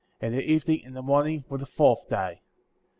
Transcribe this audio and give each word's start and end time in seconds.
And 0.19 0.33
the 0.33 0.41
evening 0.43 0.83
and 0.83 0.95
the 0.95 1.03
morning 1.03 1.43
were 1.47 1.59
the 1.59 1.67
fourth 1.67 2.09
day. 2.09 2.41